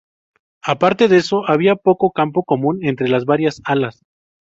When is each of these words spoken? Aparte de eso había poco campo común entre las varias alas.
Aparte 0.63 1.07
de 1.09 1.17
eso 1.17 1.43
había 1.47 1.75
poco 1.75 2.09
campo 2.09 2.43
común 2.43 2.79
entre 2.81 3.07
las 3.07 3.25
varias 3.25 3.61
alas. 3.65 4.01